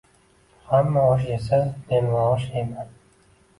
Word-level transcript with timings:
Hamma 0.69 1.03
osh 1.09 1.27
yesa 1.33 1.61
men 1.93 2.11
mosh 2.17 2.51
yeyman 2.57 2.93